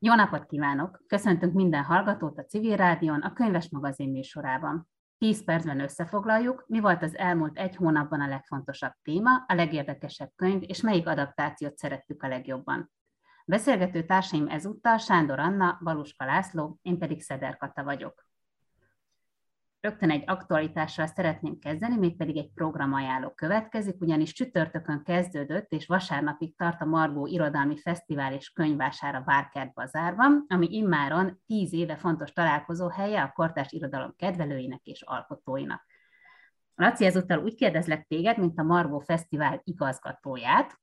[0.00, 1.02] Jó napot kívánok!
[1.06, 4.88] Köszöntünk minden hallgatót a Civil Rádión, a Könyves Magazin műsorában.
[5.18, 10.62] 10 percben összefoglaljuk, mi volt az elmúlt egy hónapban a legfontosabb téma, a legérdekesebb könyv,
[10.66, 12.92] és melyik adaptációt szerettük a legjobban.
[13.44, 18.27] Beszélgető társaim ezúttal Sándor Anna, Baluska László, én pedig Szeder Kata vagyok.
[19.80, 26.80] Rögtön egy aktualitással szeretném kezdeni, mégpedig egy programajánló következik, ugyanis csütörtökön kezdődött, és vasárnapig tart
[26.80, 32.88] a Margó Irodalmi Fesztivál és Könyvásár a Várkert Bazárban, ami immáron tíz éve fontos találkozó
[32.88, 35.86] helye a kortás irodalom kedvelőinek és alkotóinak.
[36.74, 40.80] Laci, ezúttal úgy kérdezlek téged, mint a Margó Fesztivál igazgatóját,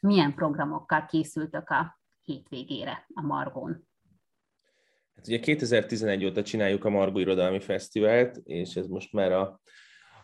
[0.00, 3.88] milyen programokkal készültök a hétvégére a Margón?
[5.14, 9.60] Hát ugye 2011 óta csináljuk a Margó Irodalmi Fesztivált, és ez most már a,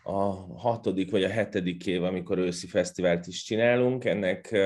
[0.03, 0.19] a
[0.59, 4.05] hatodik vagy a hetedik év, amikor őszi fesztivált is csinálunk.
[4.05, 4.57] Ennek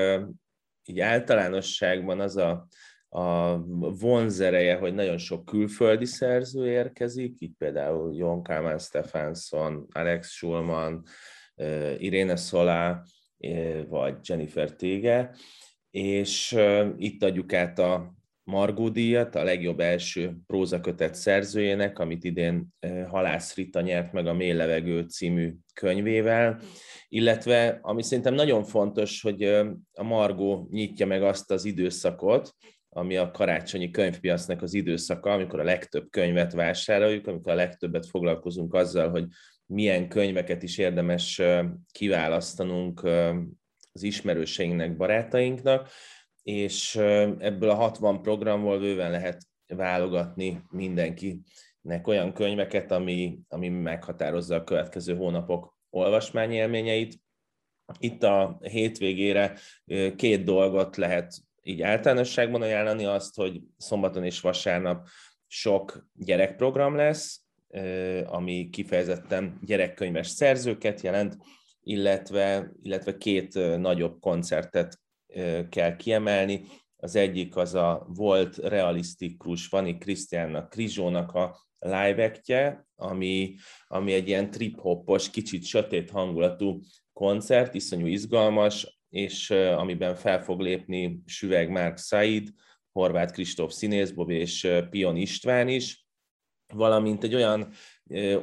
[0.84, 2.68] így általánosságban az a,
[3.08, 3.56] a
[3.98, 11.02] vonzereje, hogy nagyon sok külföldi szerző érkezik, így például Jon Kalman Stefansson, Alex Schulman,
[11.98, 13.02] Irene Solá,
[13.88, 15.34] vagy Jennifer Tége,
[15.90, 16.56] és
[16.96, 18.14] itt adjuk át a
[18.46, 22.74] Margó díjat, a legjobb első prózakötet szerzőjének, amit idén
[23.08, 26.60] Halász Rita nyert meg a Mély Levegő című könyvével,
[27.08, 29.42] illetve ami szerintem nagyon fontos, hogy
[29.92, 32.54] a Margó nyitja meg azt az időszakot,
[32.88, 38.74] ami a karácsonyi könyvpiacnak az időszaka, amikor a legtöbb könyvet vásároljuk, amikor a legtöbbet foglalkozunk
[38.74, 39.26] azzal, hogy
[39.66, 41.42] milyen könyveket is érdemes
[41.92, 43.02] kiválasztanunk
[43.92, 45.88] az ismerőseinknek, barátainknak,
[46.46, 46.96] és
[47.38, 55.16] ebből a 60 programból bőven lehet válogatni mindenkinek olyan könyveket, ami, ami meghatározza a következő
[55.16, 57.20] hónapok olvasmányélményeit.
[57.98, 59.58] Itt a hétvégére
[60.16, 65.06] két dolgot lehet így általánosságban ajánlani, azt, hogy szombaton és vasárnap
[65.46, 67.42] sok gyerekprogram lesz,
[68.24, 71.36] ami kifejezetten gyerekkönyves szerzőket jelent,
[71.80, 75.04] illetve, illetve két nagyobb koncertet
[75.68, 76.64] kell kiemelni.
[76.96, 82.40] Az egyik az a volt realisztikus Vani Krisztiánnak, Krizsónak a live
[82.94, 83.54] ami,
[83.86, 86.80] ami egy ilyen trip-hoppos, kicsit sötét hangulatú
[87.12, 92.48] koncert, iszonyú izgalmas, és amiben fel fog lépni Süveg Márk Said,
[92.92, 96.06] Horváth Kristóf színészbob és Pion István is,
[96.74, 97.72] valamint egy olyan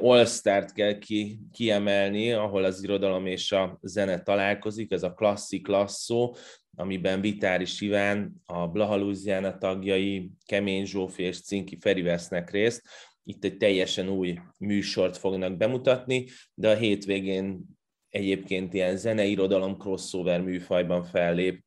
[0.00, 0.26] all
[0.74, 6.34] kell ki, kiemelni, ahol az irodalom és a zene találkozik, ez a klasszik lasszó,
[6.76, 12.82] amiben Vitári Siván, a Blaha tagjai, Kemény Zsófi és Cinki Feri vesznek részt.
[13.24, 17.64] Itt egy teljesen új műsort fognak bemutatni, de a hétvégén
[18.08, 21.64] egyébként ilyen zeneirodalom crossover műfajban fellép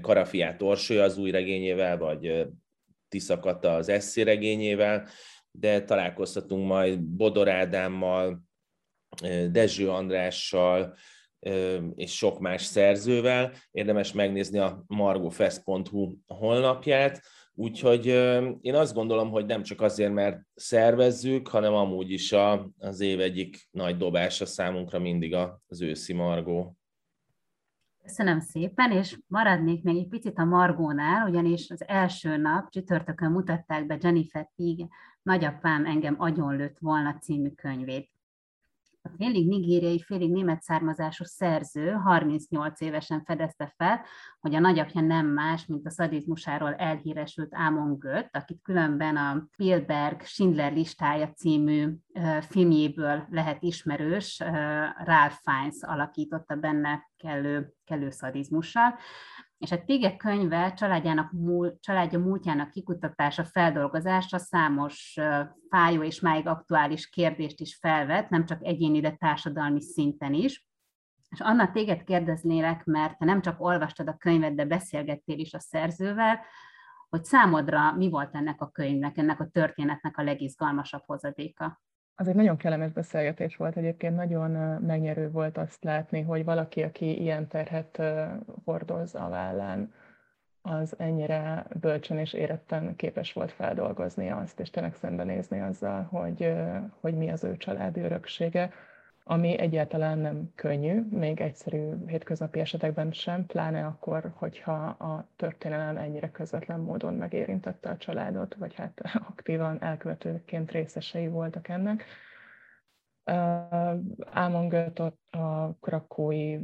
[0.00, 2.46] Karafiát Orsolya az új regényével, vagy
[3.08, 5.08] Tiszakata az eszé regényével,
[5.50, 8.44] de találkozhatunk majd Bodor Ádámmal,
[9.50, 10.96] Dezső Andrással,
[11.94, 13.52] és sok más szerzővel.
[13.70, 17.22] Érdemes megnézni a margofest.hu honlapját,
[17.54, 18.06] úgyhogy
[18.60, 23.20] én azt gondolom, hogy nem csak azért, mert szervezzük, hanem amúgy is a, az év
[23.20, 25.34] egyik nagy dobása számunkra mindig
[25.66, 26.74] az őszi Margó.
[28.02, 33.86] Köszönöm szépen, és maradnék még egy picit a Margónál, ugyanis az első nap csütörtökön mutatták
[33.86, 34.86] be Jennifer Tig
[35.22, 38.10] Nagyapám engem agyonlőtt volna című könyvét.
[39.02, 44.00] A félig nigériai, félig német származású szerző 38 évesen fedezte fel,
[44.40, 50.22] hogy a nagyapja nem más, mint a szadizmusáról elhíresült Ámon Gött, akit különben a Spielberg
[50.22, 51.96] Schindler listája című
[52.40, 54.38] filmjéből lehet ismerős,
[55.04, 58.98] Ralph Fiennes alakította benne kellő, kellő szadizmussal
[59.60, 65.18] és a Tége könyve családjának múl, családja múltjának kikutatása, feldolgozása számos
[65.68, 70.66] fájó és máig aktuális kérdést is felvet, nem csak egyéni, de társadalmi szinten is.
[71.28, 75.60] És Anna, téged kérdeznélek, mert te nem csak olvastad a könyvet, de beszélgettél is a
[75.60, 76.40] szerzővel,
[77.08, 81.80] hogy számodra mi volt ennek a könyvnek, ennek a történetnek a legizgalmasabb hozadéka?
[82.20, 84.50] Az egy nagyon kellemes beszélgetés volt egyébként, nagyon
[84.80, 88.02] megnyerő volt azt látni, hogy valaki, aki ilyen terhet
[88.64, 89.92] hordoz a vállán,
[90.62, 96.54] az ennyire bölcsen és éretten képes volt feldolgozni azt, és tényleg szembenézni azzal, hogy,
[97.00, 98.72] hogy mi az ő családi öröksége,
[99.24, 106.30] ami egyáltalán nem könnyű, még egyszerű hétköznapi esetekben sem, pláne akkor, hogyha a történelem ennyire
[106.30, 112.04] közvetlen módon megérintette a családot, vagy hát aktívan elkövetőként részesei voltak ennek.
[114.30, 114.68] Ámon
[115.30, 116.58] a krakói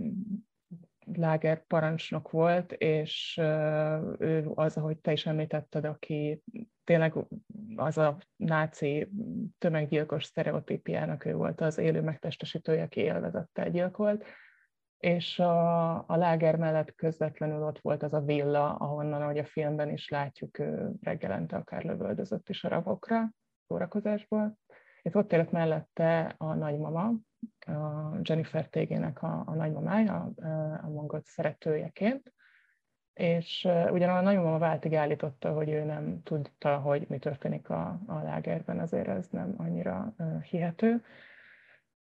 [1.14, 3.40] láger parancsnok volt, és
[4.18, 6.42] ő az, ahogy te is említetted, aki
[6.84, 7.14] tényleg
[7.76, 9.10] az a náci
[9.58, 14.24] tömeggyilkos sztereotípiának ő volt az élő megtestesítője, aki élvezettel gyilkolt,
[14.98, 19.90] és a, a láger mellett közvetlenül ott volt az a villa, ahonnan, ahogy a filmben
[19.90, 23.30] is látjuk, ő reggelente akár lövöldözött is a rabokra,
[23.66, 24.58] szórakozásból.
[25.02, 27.12] És ott élt mellette a nagymama,
[27.66, 30.32] a Jennifer Tégének a, a nagymamája,
[30.82, 32.32] a mongot szeretőjeként,
[33.12, 38.14] és ugyan a nagymama váltig állította, hogy ő nem tudta, hogy mi történik a, a
[38.22, 40.14] lágerben, azért ez nem annyira
[40.50, 41.04] hihető.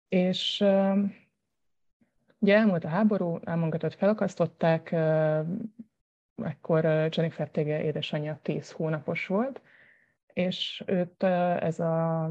[0.08, 0.60] És
[2.38, 4.92] ugye elmúlt a háború, elmongatott felakasztották,
[6.36, 9.60] ekkor Jennifer Tége édesanyja 10 hónapos volt,
[10.32, 12.30] és őt ez a,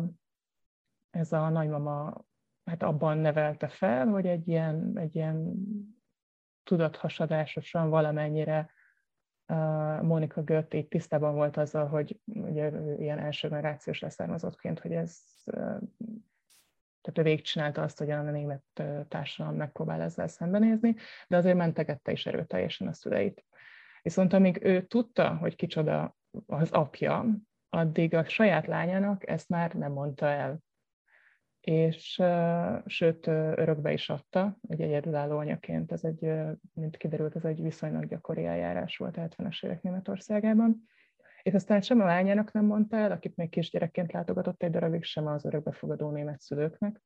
[1.10, 2.25] ez a nagymama
[2.68, 5.54] hát abban nevelte fel, hogy egy ilyen, egy ilyen
[6.64, 8.72] tudathasadásosan valamennyire
[10.02, 15.78] Monika Gött így tisztában volt azzal, hogy ugye ilyen első generációs leszármazottként, hogy ez uh,
[17.08, 18.64] tehát ő végigcsinálta azt, hogy a német
[19.08, 20.96] társadalom megpróbál ezzel szembenézni,
[21.28, 23.46] de azért mentegette is erőteljesen a szüleit.
[24.02, 26.16] Viszont amíg ő tudta, hogy kicsoda
[26.46, 27.25] az apja,
[27.69, 30.60] addig a saját lányának ezt már nem mondta el
[31.69, 32.22] és
[32.86, 36.31] sőt, örökbe is adta, egy egyedülálló anyaként, ez egy,
[36.74, 40.84] mint kiderült, ez egy viszonylag gyakori eljárás volt a 70-es évek Németországában.
[41.44, 45.28] És aztán sem a lányának nem mondta el, akit még kisgyerekként látogatott egy darabig, sem
[45.28, 47.02] az örökbefogadó német szülőknek.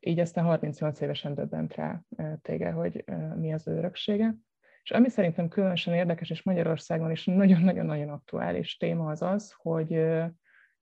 [0.00, 2.02] Így aztán 38 évesen döbbent rá
[2.42, 4.34] tége, hogy mi az öröksége.
[4.82, 10.04] És ami szerintem különösen érdekes, és Magyarországon is nagyon-nagyon-nagyon aktuális téma az az, hogy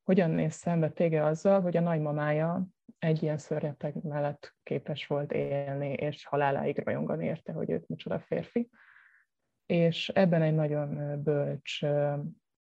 [0.03, 2.67] hogyan néz szembe tége azzal, hogy a nagymamája
[3.01, 8.71] egy ilyen szörnyeteg mellett képes volt élni, és haláláig rajongani érte, hogy őt micsoda férfi.
[9.67, 11.85] És ebben egy nagyon bölcs,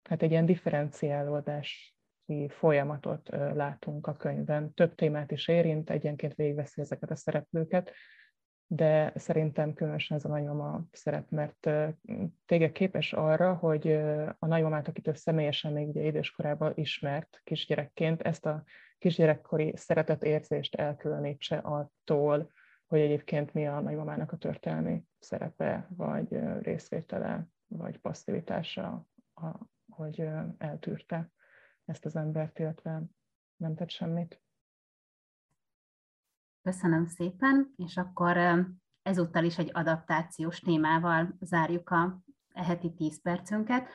[0.02, 1.94] hát egy ilyen differenciálódás
[2.48, 4.74] folyamatot látunk a könyvben.
[4.74, 7.92] Több témát is érint, egyenként végigveszi ezeket a szereplőket,
[8.72, 11.70] de szerintem különösen ez a nagymama szerep, mert
[12.46, 13.92] téged képes arra, hogy
[14.38, 18.62] a nagymamát, akit ő személyesen még ugye időskorában ismert kisgyerekként, ezt a
[18.98, 22.50] kisgyerekkori szeretetérzést elkülönítse attól,
[22.86, 29.06] hogy egyébként mi a nagymamának a történelmi szerepe, vagy részvétele, vagy passzivitása,
[29.88, 30.28] hogy
[30.58, 31.30] eltűrte
[31.84, 33.02] ezt az embert, illetve
[33.56, 34.42] nem tett semmit.
[36.70, 38.38] Köszönöm szépen, és akkor
[39.02, 42.22] ezúttal is egy adaptációs témával zárjuk a
[42.54, 43.88] heti 10 percünket.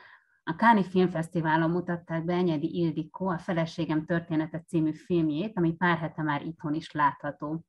[0.44, 6.22] A Káni Filmfesztiválon mutatták be Enyedi Ildikó a Feleségem története című filmjét, ami pár hete
[6.22, 7.64] már itthon is látható.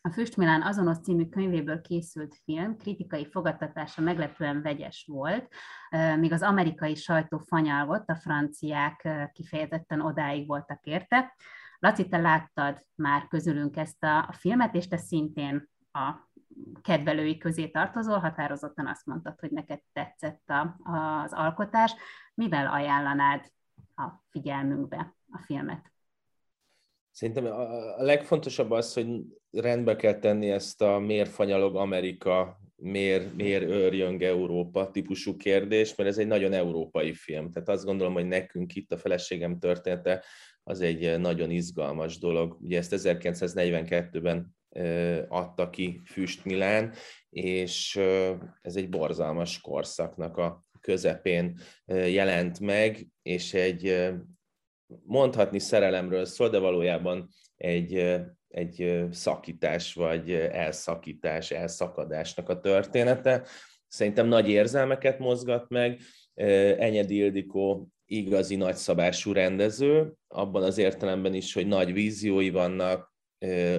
[0.00, 5.48] A Füstmilán azonos című könyvéből készült film kritikai fogadtatása meglepően vegyes volt,
[6.18, 11.34] míg az amerikai sajtó fanyalgott, a franciák kifejezetten odáig voltak érte.
[11.82, 16.30] Laci, te láttad már közülünk ezt a, filmet, és te szintén a
[16.82, 21.94] kedvelői közé tartozol, határozottan azt mondtad, hogy neked tetszett a, az alkotás.
[22.34, 23.44] Mivel ajánlanád
[23.96, 25.92] a figyelmünkbe a filmet?
[27.10, 33.64] Szerintem a legfontosabb az, hogy rendbe kell tenni ezt a miért fanyalog Amerika, miért, miért
[33.64, 37.50] őrjöng Európa típusú kérdést, mert ez egy nagyon európai film.
[37.50, 40.24] Tehát azt gondolom, hogy nekünk itt a feleségem története
[40.64, 42.56] az egy nagyon izgalmas dolog.
[42.60, 44.56] Ugye ezt 1942-ben
[45.28, 46.92] adta ki Füst Milán,
[47.30, 47.96] és
[48.60, 54.12] ez egy borzalmas korszaknak a közepén jelent meg, és egy
[55.04, 63.46] mondhatni szerelemről szól, de valójában egy, egy szakítás, vagy elszakítás, elszakadásnak a története.
[63.88, 66.00] Szerintem nagy érzelmeket mozgat meg.
[66.34, 73.10] Enyedi Ildikó igazi nagyszabású rendező, abban az értelemben is, hogy nagy víziói vannak,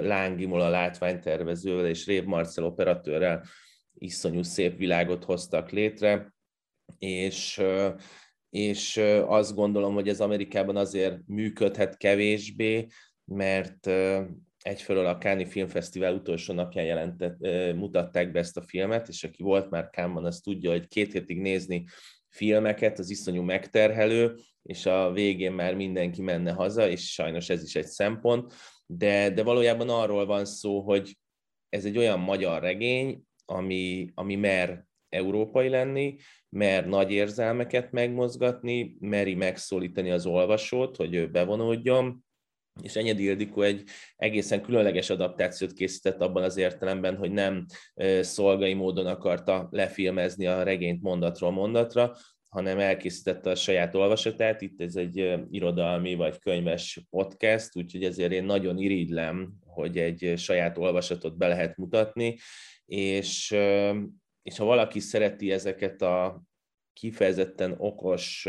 [0.02, 3.46] Lángimola látványtervezővel és Rév Marcel operatőrrel
[3.94, 6.34] iszonyú szép világot hoztak létre,
[6.98, 7.62] és,
[8.50, 12.88] és azt gondolom, hogy ez Amerikában azért működhet kevésbé,
[13.26, 13.88] mert
[14.58, 17.38] egyfelől a Káni Filmfesztivál utolsó napján jelentett,
[17.76, 21.40] mutatták be ezt a filmet, és aki volt már Kámban, az tudja, hogy két hétig
[21.40, 21.86] nézni
[22.34, 27.76] filmeket, az iszonyú megterhelő, és a végén már mindenki menne haza, és sajnos ez is
[27.76, 28.54] egy szempont,
[28.86, 31.18] de, de valójában arról van szó, hogy
[31.70, 36.16] ez egy olyan magyar regény, ami, ami mer európai lenni,
[36.50, 42.26] mer nagy érzelmeket megmozgatni, meri megszólítani az olvasót, hogy ő bevonódjon,
[42.82, 43.84] és Enyedi Ildikó egy
[44.16, 47.66] egészen különleges adaptációt készített abban az értelemben, hogy nem
[48.22, 52.16] szolgai módon akarta lefilmezni a regényt mondatról mondatra,
[52.50, 54.62] hanem elkészítette a saját olvasatát.
[54.62, 60.78] Itt ez egy irodalmi vagy könyves podcast, úgyhogy ezért én nagyon irigylem, hogy egy saját
[60.78, 62.38] olvasatot be lehet mutatni,
[62.86, 63.52] és,
[64.42, 66.44] és ha valaki szereti ezeket a
[66.94, 68.48] kifejezetten okos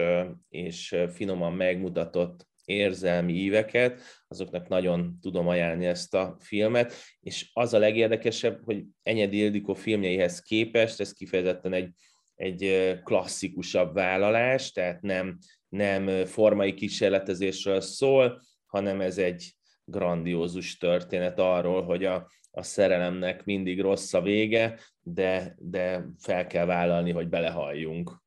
[0.49, 7.79] és finoman megmutatott érzelmi íveket, azoknak nagyon tudom ajánlani ezt a filmet, és az a
[7.79, 11.91] legérdekesebb, hogy Enyedi Ildikó filmjeihez képest ez kifejezetten egy,
[12.35, 19.55] egy klasszikusabb vállalás, tehát nem, nem formai kísérletezésről szól, hanem ez egy
[19.85, 26.65] grandiózus történet arról, hogy a, a szerelemnek mindig rossz a vége, de, de fel kell
[26.65, 28.23] vállalni, hogy belehalljunk.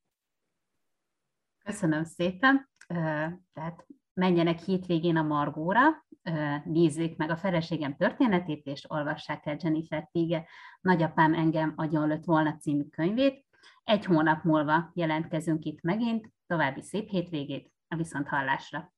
[1.63, 2.69] Köszönöm szépen.
[3.53, 3.87] Tehát
[4.17, 5.81] menjenek hétvégén a Margóra,
[6.63, 10.47] nézzék meg a feleségem történetét, és olvassák el Jennifer Tige
[10.81, 13.45] Nagyapám engem agyonlött volna című könyvét.
[13.83, 18.96] Egy hónap múlva jelentkezünk itt megint, további szép hétvégét, a viszont hallásra!